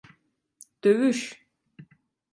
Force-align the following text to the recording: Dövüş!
Dövüş! 0.83 1.41